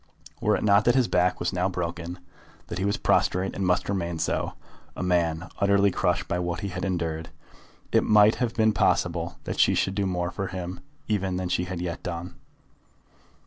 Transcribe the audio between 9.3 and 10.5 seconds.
that she should do more for